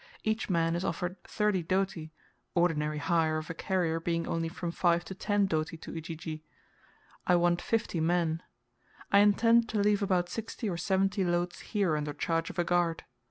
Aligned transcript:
Each 0.23 0.49
man 0.49 0.75
is 0.75 0.83
offered 0.83 1.23
30 1.25 1.61
doti, 1.61 2.11
ordinary 2.55 2.97
hire 2.97 3.37
of 3.37 3.51
a 3.51 3.53
carrier 3.53 3.99
being 3.99 4.27
only 4.27 4.49
from 4.49 4.71
5 4.71 5.05
to 5.05 5.13
10 5.13 5.45
doti 5.45 5.77
to 5.77 5.91
Ujiji. 5.93 6.43
I 7.27 7.35
want 7.35 7.61
fifty 7.61 7.99
men. 7.99 8.41
I 9.11 9.19
intend 9.19 9.69
to 9.69 9.77
leave 9.79 10.01
about 10.01 10.27
sixty 10.27 10.67
or 10.67 10.77
seventy 10.77 11.23
loads 11.23 11.59
here 11.59 11.95
under 11.95 12.13
charge 12.13 12.49
of 12.49 12.57
a 12.57 12.63
guard. 12.63 13.03